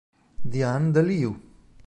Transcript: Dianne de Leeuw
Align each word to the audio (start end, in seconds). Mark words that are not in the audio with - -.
Dianne 0.51 0.89
de 0.93 1.01
Leeuw 1.03 1.35